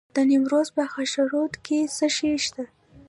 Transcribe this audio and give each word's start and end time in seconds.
د 0.15 0.17
نیمروز 0.29 0.67
په 0.75 0.83
خاشرود 0.93 1.53
کې 1.65 1.79
څه 1.95 2.07
شی 2.15 2.31
شته؟ 2.45 2.63